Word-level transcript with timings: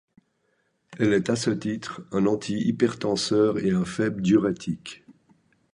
Elle 0.97 1.13
est 1.13 1.29
à 1.29 1.35
ce 1.35 1.51
titre 1.51 2.01
un 2.11 2.25
anti-hypertenseur 2.25 3.59
et 3.59 3.69
un 3.69 3.85
faible 3.85 4.23
diurétique. 4.23 5.05